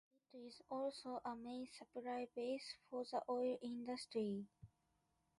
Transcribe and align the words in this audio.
It 0.33 0.39
is 0.39 0.59
also 0.67 1.21
a 1.23 1.35
main 1.35 1.67
supply 1.77 2.27
base 2.35 2.73
for 2.89 3.05
the 3.11 3.21
oil 3.29 3.59
industry. 3.61 4.47